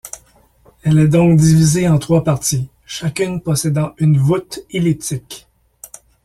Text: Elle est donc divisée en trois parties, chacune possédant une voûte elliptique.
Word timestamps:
Elle 0.81 0.97
est 0.97 1.07
donc 1.07 1.37
divisée 1.37 1.87
en 1.87 1.99
trois 1.99 2.23
parties, 2.23 2.69
chacune 2.87 3.39
possédant 3.39 3.93
une 3.99 4.17
voûte 4.17 4.61
elliptique. 4.73 5.47